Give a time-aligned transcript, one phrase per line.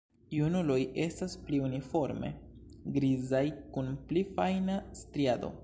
[0.35, 2.31] Junuloj estas pli uniforme
[2.97, 3.45] grizaj
[3.77, 5.57] kun pli fajna striado.